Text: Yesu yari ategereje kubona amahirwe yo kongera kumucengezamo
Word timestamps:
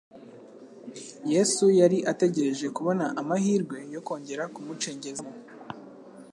Yesu 1.33 1.65
yari 1.79 1.97
ategereje 2.11 2.67
kubona 2.75 3.05
amahirwe 3.21 3.77
yo 3.93 4.01
kongera 4.07 4.43
kumucengezamo 4.53 5.37